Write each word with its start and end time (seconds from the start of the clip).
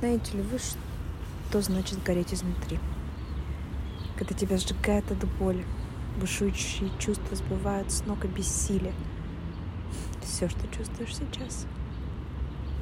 Знаете 0.00 0.36
ли 0.36 0.42
вы, 0.42 0.58
что 0.58 1.60
значит 1.60 2.00
гореть 2.04 2.32
изнутри? 2.32 2.78
Когда 4.16 4.32
тебя 4.32 4.56
сжигает 4.56 5.10
от 5.10 5.26
боли, 5.40 5.66
бушующие 6.20 6.88
чувства 7.00 7.34
сбывают 7.34 7.90
с 7.90 8.06
ног 8.06 8.24
и 8.24 8.28
бессилия. 8.28 8.92
Все, 10.22 10.48
что 10.48 10.68
чувствуешь 10.68 11.16
сейчас. 11.16 11.66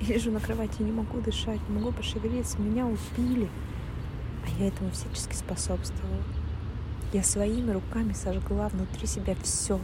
Я 0.02 0.16
лежу 0.16 0.30
на 0.30 0.40
кровати, 0.40 0.82
не 0.82 0.92
могу 0.92 1.20
дышать, 1.22 1.60
не 1.70 1.78
могу 1.78 1.90
пошевелиться, 1.90 2.60
меня 2.60 2.86
убили. 2.86 3.48
А 4.44 4.60
я 4.60 4.68
этому 4.68 4.90
всячески 4.90 5.34
способствовала. 5.34 6.22
Я 7.14 7.22
своими 7.22 7.70
руками 7.70 8.12
сожгла 8.12 8.68
внутри 8.68 9.06
себя 9.06 9.34
все 9.42 9.80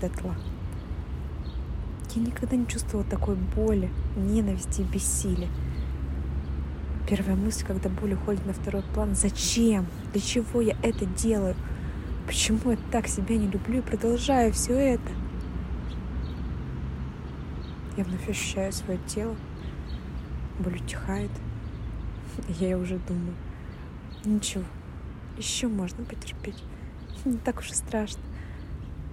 дотла. 0.00 0.34
Я 2.16 2.22
никогда 2.22 2.56
не 2.56 2.66
чувствовала 2.66 3.08
такой 3.08 3.36
боли, 3.36 3.90
ненависти 4.16 4.80
и 4.80 4.84
бессилия. 4.84 5.48
Первая 7.12 7.36
мысль, 7.36 7.66
когда 7.66 7.90
боль 7.90 8.14
уходит 8.14 8.46
на 8.46 8.54
второй 8.54 8.82
план, 8.94 9.14
зачем? 9.14 9.84
Для 10.14 10.20
чего 10.22 10.62
я 10.62 10.74
это 10.82 11.04
делаю? 11.04 11.54
Почему 12.26 12.70
я 12.70 12.78
так 12.90 13.06
себя 13.06 13.36
не 13.36 13.48
люблю 13.48 13.80
и 13.80 13.82
продолжаю 13.82 14.50
все 14.54 14.72
это? 14.94 15.12
Я 17.98 18.04
вновь 18.04 18.26
ощущаю 18.26 18.72
свое 18.72 18.98
тело, 19.06 19.36
боль 20.58 20.76
утихает. 20.76 21.30
Я 22.58 22.78
уже 22.78 22.98
думаю, 23.06 23.34
ничего, 24.24 24.64
еще 25.36 25.68
можно 25.68 26.04
потерпеть. 26.04 26.64
Не 27.26 27.36
так 27.36 27.58
уж 27.58 27.72
и 27.72 27.74
страшно. 27.74 28.22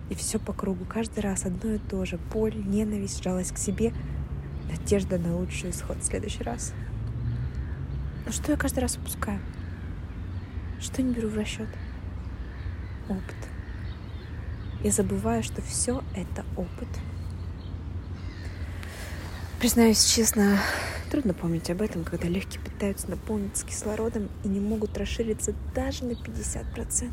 И 0.09 0.16
все 0.16 0.40
по 0.40 0.54
кругу, 0.54 0.85
каждый 0.85 1.20
раз 1.20 1.43
одно 1.43 1.71
и 1.71 1.79
то 1.79 2.05
же. 2.05 2.18
Боль, 2.31 2.55
ненависть, 2.55 3.21
жалость 3.21 3.52
к 3.52 3.57
себе, 3.57 3.91
надежда 4.71 5.18
на 5.20 5.35
лучший 5.35 5.71
исход 5.71 5.98
в 5.98 6.05
следующий 6.05 6.43
раз. 6.43 6.73
Но 8.30 8.34
что 8.34 8.52
я 8.52 8.60
каждый 8.60 8.82
раз 8.82 8.96
упускаю? 8.96 9.40
Что 10.80 11.02
не 11.02 11.16
беру 11.16 11.30
в 11.30 11.35
расчет? 11.35 11.68
Опыт. 13.08 13.35
Я 14.84 14.91
забываю, 14.91 15.41
что 15.41 15.63
все 15.63 16.04
это 16.16 16.46
опыт. 16.55 16.88
Признаюсь 19.60 20.05
честно, 20.05 20.60
трудно 21.10 21.34
помнить 21.34 21.72
об 21.72 21.82
этом, 21.82 22.04
когда 22.04 22.27
легкие 22.27 22.62
пытаются 22.62 23.10
наполниться 23.10 23.66
кислородом 23.66 24.30
и 24.44 24.48
не 24.48 24.60
могут 24.60 24.96
расшириться 24.96 25.55
даже 25.74 26.05
на 26.05 26.12
50%. 26.12 27.12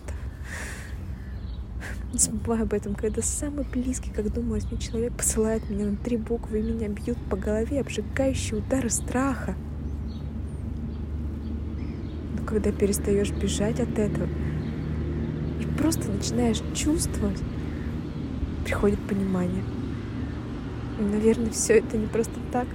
Не 2.12 2.18
забываю 2.18 2.64
об 2.64 2.74
этом, 2.74 2.94
когда 2.94 3.22
самый 3.22 3.64
близкий, 3.64 4.10
как 4.10 4.30
думаю, 4.30 4.60
мне 4.70 4.78
человек 4.78 5.14
посылает 5.16 5.70
меня 5.70 5.86
на 5.86 5.96
три 5.96 6.18
буквы 6.18 6.58
и 6.58 6.62
меня 6.62 6.88
бьют 6.88 7.16
по 7.30 7.38
голове 7.38 7.80
обжигающие 7.80 8.58
удары 8.58 8.90
страха 8.90 9.56
когда 12.46 12.72
перестаешь 12.72 13.30
бежать 13.30 13.80
от 13.80 13.98
этого 13.98 14.28
и 15.60 15.64
просто 15.78 16.10
начинаешь 16.10 16.62
чувствовать, 16.74 17.42
приходит 18.64 18.98
понимание. 19.00 19.64
Наверное, 20.98 21.50
все 21.50 21.74
это 21.74 21.96
не 21.98 22.06
просто 22.06 22.34
так. 22.52 22.66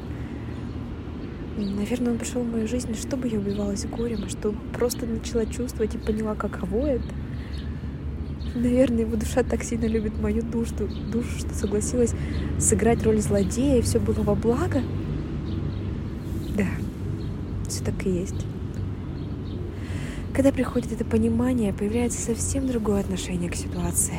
Наверное, 1.57 2.13
он 2.13 2.17
пришел 2.17 2.43
в 2.43 2.51
мою 2.51 2.67
жизнь 2.67 2.95
чтобы 2.95 3.27
я 3.27 3.39
убивалась 3.39 3.85
горем, 3.85 4.23
а 4.25 4.29
чтобы 4.29 4.57
просто 4.73 5.05
начала 5.05 5.45
чувствовать 5.45 5.95
и 5.95 5.97
поняла, 5.97 6.35
каково 6.35 6.87
это. 6.87 7.13
Наверное, 8.55 9.01
его 9.01 9.15
душа 9.15 9.43
так 9.43 9.63
сильно 9.63 9.85
любит 9.85 10.19
мою 10.21 10.43
душу, 10.43 10.73
душу, 11.11 11.39
что 11.39 11.53
согласилась 11.53 12.13
сыграть 12.59 13.03
роль 13.03 13.19
злодея, 13.19 13.79
и 13.79 13.81
все 13.81 13.99
было 13.99 14.21
во 14.23 14.35
благо. 14.35 14.81
Да, 16.57 16.67
все 17.67 17.83
так 17.83 18.05
и 18.05 18.09
есть. 18.09 18.45
Когда 20.33 20.53
приходит 20.53 20.93
это 20.93 21.03
понимание, 21.03 21.73
появляется 21.73 22.21
совсем 22.21 22.65
другое 22.65 23.01
отношение 23.01 23.49
к 23.49 23.55
ситуации. 23.55 24.17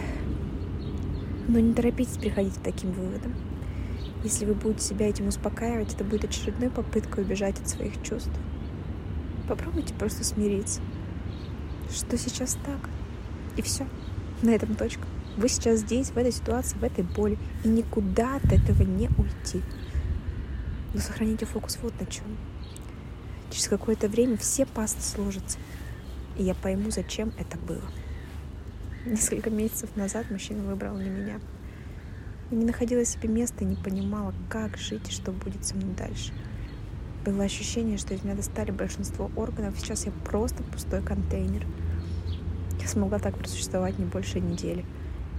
Но 1.49 1.59
не 1.59 1.73
торопитесь 1.73 2.19
приходить 2.19 2.55
к 2.57 2.63
таким 2.63 2.93
выводам. 2.93 3.35
Если 4.23 4.45
вы 4.45 4.53
будете 4.53 4.85
себя 4.85 5.09
этим 5.09 5.29
успокаивать, 5.29 5.95
это 5.95 6.05
будет 6.05 6.25
очередной 6.25 6.69
попыткой 6.69 7.25
убежать 7.25 7.59
от 7.59 7.69
своих 7.69 8.03
чувств. 8.03 8.31
Попробуйте 9.49 9.95
просто 9.95 10.23
смириться, 10.23 10.83
что 11.91 12.19
сейчас 12.19 12.59
так. 12.63 12.91
И 13.57 13.63
все. 13.63 13.87
На 14.43 14.51
этом 14.51 14.75
точка. 14.75 15.07
Вы 15.39 15.49
сейчас 15.49 15.81
здесь, 15.81 16.11
в 16.11 16.17
этой 16.19 16.33
ситуации, 16.33 16.77
в 16.77 16.85
этой 16.85 17.05
боли. 17.05 17.39
И 17.65 17.69
никуда 17.69 18.37
от 18.37 18.53
этого 18.53 18.83
не 18.83 19.09
уйти. 19.17 19.63
Но 20.93 21.01
сохраните 21.01 21.47
фокус 21.47 21.79
вот 21.83 21.99
на 21.99 22.05
чем. 22.05 22.27
Через 23.51 23.69
какое-то 23.69 24.09
время 24.09 24.37
все 24.37 24.67
пасты 24.67 25.01
сложатся 25.01 25.59
и 26.37 26.43
я 26.43 26.55
пойму, 26.55 26.91
зачем 26.91 27.33
это 27.39 27.59
было. 27.59 27.83
Несколько 29.05 29.51
месяцев 29.51 29.95
назад 29.97 30.31
мужчина 30.31 30.63
выбрал 30.63 30.97
не 30.97 31.09
меня. 31.09 31.41
Я 32.51 32.57
не 32.57 32.65
находила 32.65 33.05
себе 33.05 33.29
места 33.29 33.65
и 33.65 33.67
не 33.67 33.77
понимала, 33.77 34.35
как 34.49 34.77
жить 34.77 35.09
и 35.09 35.13
что 35.13 35.33
будет 35.33 35.65
со 35.65 35.75
мной 35.75 35.95
дальше. 35.95 36.33
Было 37.25 37.45
ощущение, 37.45 37.99
что 37.99 38.15
из 38.15 38.23
меня 38.23 38.35
достали 38.35 38.71
большинство 38.71 39.31
органов, 39.37 39.79
сейчас 39.79 40.07
я 40.07 40.13
просто 40.25 40.63
пустой 40.65 41.03
контейнер. 41.03 41.67
Я 42.81 42.89
смогла 42.89 43.19
так 43.19 43.39
просуществовать 43.39 43.99
не 43.99 44.05
больше 44.05 44.41
недели. 44.41 44.85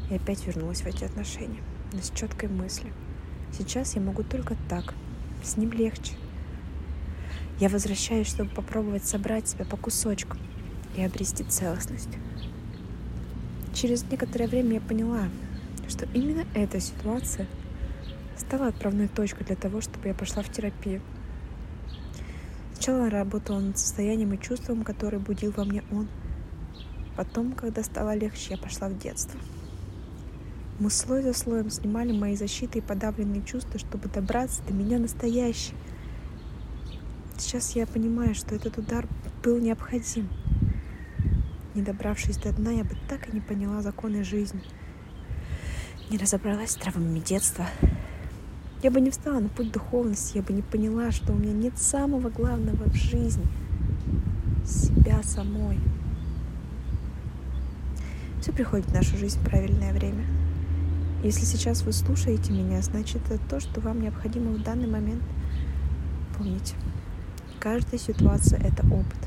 И 0.10 0.16
опять 0.16 0.46
вернулась 0.46 0.82
в 0.82 0.88
эти 0.88 1.04
отношения, 1.04 1.62
но 1.92 2.02
с 2.02 2.10
четкой 2.12 2.50
мыслью. 2.50 2.94
Сейчас 3.58 3.96
я 3.96 4.02
могу 4.02 4.24
только 4.24 4.56
так, 4.70 4.94
с 5.44 5.58
ним 5.58 5.72
легче. 5.72 6.14
Я 7.60 7.70
возвращаюсь, 7.70 8.28
чтобы 8.28 8.50
попробовать 8.50 9.06
собрать 9.06 9.48
себя 9.48 9.66
по 9.66 9.78
кусочкам, 9.78 10.40
и 10.96 11.04
обрести 11.04 11.44
целостность. 11.44 12.10
Через 13.74 14.04
некоторое 14.04 14.48
время 14.48 14.76
я 14.76 14.82
поняла, 14.82 15.30
что 15.88 16.08
именно 16.14 16.46
эта 16.54 16.80
ситуация 16.80 17.48
стала 18.38 18.68
отправной 18.68 19.08
точкой 19.08 19.46
для 19.46 19.56
того, 19.56 19.82
чтобы 19.82 20.08
я 20.08 20.14
пошла 20.14 20.44
в 20.44 20.52
терапию. 20.52 21.02
Сначала 22.74 23.10
работала 23.10 23.60
над 23.60 23.78
состоянием 23.78 24.34
и 24.34 24.42
чувством, 24.42 24.84
которое 24.84 25.20
будил 25.20 25.52
во 25.52 25.64
мне 25.64 25.84
он. 25.92 26.08
Потом, 27.16 27.54
когда 27.54 27.84
стало 27.84 28.16
легче, 28.16 28.52
я 28.52 28.58
пошла 28.58 28.90
в 28.90 28.98
детство. 28.98 29.40
Мы 30.80 30.90
слой 30.90 31.22
за 31.22 31.34
слоем 31.34 31.70
снимали 31.70 32.12
мои 32.12 32.36
защиты 32.36 32.80
и 32.80 32.82
подавленные 32.82 33.44
чувства, 33.44 33.80
чтобы 33.80 34.10
добраться 34.10 34.62
до 34.68 34.74
меня 34.74 35.00
настоящей. 35.00 35.74
Сейчас 37.38 37.76
я 37.76 37.88
понимаю, 37.88 38.36
что 38.36 38.56
этот 38.56 38.78
удар 38.78 39.08
был 39.44 39.60
необходим— 39.60 40.30
не 41.76 41.82
добравшись 41.82 42.38
до 42.38 42.52
дна, 42.52 42.72
я 42.72 42.84
бы 42.84 42.96
так 43.08 43.30
и 43.30 43.32
не 43.32 43.42
поняла 43.42 43.82
законы 43.82 44.24
жизни. 44.24 44.62
Не 46.10 46.18
разобралась 46.18 46.72
с 46.72 46.76
травмами 46.76 47.20
детства. 47.20 47.66
Я 48.84 48.92
бы 48.92 49.02
не 49.02 49.12
встала 49.12 49.40
на 49.40 49.50
путь 49.50 49.72
духовности, 49.72 50.38
я 50.38 50.44
бы 50.44 50.54
не 50.54 50.62
поняла, 50.62 51.12
что 51.12 51.32
у 51.32 51.36
меня 51.36 51.54
нет 51.54 51.78
самого 51.78 52.30
главного 52.30 52.90
в 52.90 52.96
жизни— 52.96 53.46
себя 54.66 55.22
самой. 55.24 55.80
Все 58.42 58.52
приходит 58.52 58.88
в 58.88 58.94
нашу 58.94 59.18
жизнь 59.18 59.40
в 59.40 59.46
правильное 59.46 59.94
время. 59.94 60.26
Если 61.24 61.46
сейчас 61.46 61.84
вы 61.84 61.94
слушаете 61.94 62.52
меня, 62.52 62.82
значит 62.82 63.22
это 63.30 63.40
то, 63.50 63.60
что 63.60 63.80
вам 63.80 64.02
необходимо 64.02 64.52
в 64.52 64.64
данный 64.64 64.88
момент. 64.88 65.24
Помните, 66.38 66.76
каждая 67.60 68.00
ситуация— 68.00 68.60
это 68.64 68.86
опыт. 68.88 69.18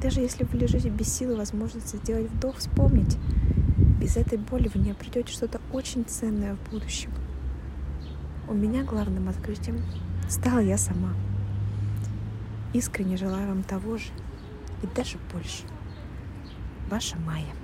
Даже 0.00 0.20
если 0.20 0.44
вы 0.44 0.58
лежите 0.58 0.88
без 0.88 1.12
силы 1.12 1.36
возможности 1.36 1.96
сделать 1.96 2.30
вдох, 2.30 2.56
вспомните. 2.56 3.18
Без 4.00 4.16
этой 4.16 4.38
боли 4.38 4.70
вы 4.72 4.80
не 4.80 4.92
обретете 4.92 5.30
что-то 5.30 5.60
очень 5.72 6.04
ценное 6.06 6.56
в 6.56 6.70
будущем. 6.70 7.10
У 8.48 8.54
меня 8.54 8.82
главным 8.82 9.28
открытием 9.28 9.84
стала 10.28 10.60
я 10.60 10.78
сама. 10.78 11.12
Искренне 12.72 13.18
желаю 13.18 13.48
вам 13.48 13.62
того 13.62 13.98
же 13.98 14.08
и 14.82 14.86
даже 14.96 15.18
больше. 15.32 15.64
Ваша 16.88 17.18
Майя. 17.18 17.54